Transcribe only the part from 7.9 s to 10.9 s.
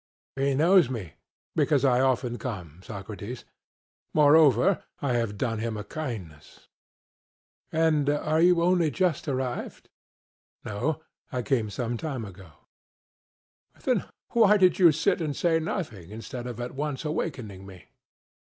are you only just arrived? CRITO: